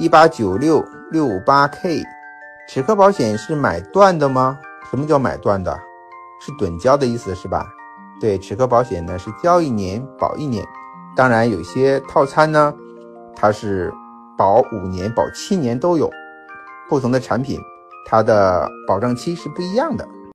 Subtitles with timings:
[0.00, 0.80] 一八九六
[1.10, 2.04] 六五八 K，
[2.68, 4.56] 齿科保险是买断的吗？
[4.88, 5.76] 什么叫买断的？
[6.40, 7.66] 是趸交的意思是吧？
[8.20, 10.64] 对，齿科保险呢是交一年保一年，
[11.16, 12.72] 当然有些套餐呢，
[13.34, 13.92] 它是
[14.36, 16.08] 保五年、保七年都有，
[16.88, 17.60] 不同的产品
[18.06, 20.08] 它的保障期是不一样的。